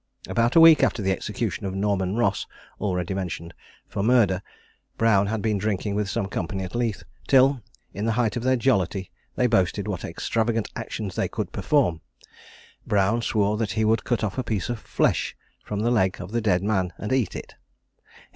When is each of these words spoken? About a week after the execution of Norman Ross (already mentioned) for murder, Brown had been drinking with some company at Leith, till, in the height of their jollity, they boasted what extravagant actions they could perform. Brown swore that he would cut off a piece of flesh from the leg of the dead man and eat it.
About 0.27 0.55
a 0.55 0.59
week 0.59 0.81
after 0.83 1.03
the 1.03 1.11
execution 1.11 1.67
of 1.67 1.75
Norman 1.75 2.15
Ross 2.15 2.47
(already 2.79 3.13
mentioned) 3.13 3.53
for 3.87 4.01
murder, 4.01 4.41
Brown 4.97 5.27
had 5.27 5.43
been 5.43 5.59
drinking 5.59 5.93
with 5.93 6.09
some 6.09 6.25
company 6.27 6.63
at 6.63 6.73
Leith, 6.73 7.03
till, 7.27 7.61
in 7.93 8.05
the 8.07 8.13
height 8.13 8.35
of 8.35 8.41
their 8.41 8.55
jollity, 8.55 9.11
they 9.35 9.45
boasted 9.45 9.87
what 9.87 10.03
extravagant 10.03 10.71
actions 10.75 11.13
they 11.15 11.27
could 11.27 11.51
perform. 11.51 12.01
Brown 12.87 13.21
swore 13.21 13.57
that 13.57 13.73
he 13.73 13.85
would 13.85 14.03
cut 14.03 14.23
off 14.23 14.39
a 14.39 14.43
piece 14.43 14.69
of 14.69 14.79
flesh 14.79 15.37
from 15.63 15.81
the 15.81 15.91
leg 15.91 16.19
of 16.19 16.31
the 16.31 16.41
dead 16.41 16.63
man 16.63 16.91
and 16.97 17.13
eat 17.13 17.35
it. 17.35 17.53